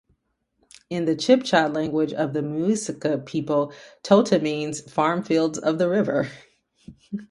In 0.89 1.05
the 1.05 1.13
Chibcha 1.15 1.71
language 1.71 2.11
of 2.11 2.33
the 2.33 2.39
Muisca 2.39 3.23
people, 3.23 3.71
Tota 4.01 4.39
means 4.39 4.81
"Farmfields 4.81 5.59
of 5.59 5.77
the 5.77 5.87
river". 5.89 6.27